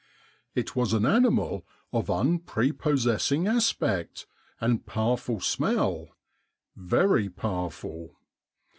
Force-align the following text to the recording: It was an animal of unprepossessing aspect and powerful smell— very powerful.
It 0.55 0.75
was 0.75 0.93
an 0.93 1.05
animal 1.05 1.63
of 1.93 2.09
unprepossessing 2.09 3.45
aspect 3.47 4.25
and 4.59 4.83
powerful 4.83 5.39
smell— 5.39 6.07
very 6.75 7.29
powerful. 7.29 8.15